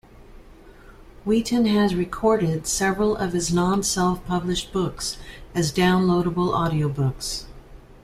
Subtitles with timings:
[1.25, 5.19] Wheaton has recorded several of his non-self-published books
[5.53, 7.45] as downloadable audiobooks.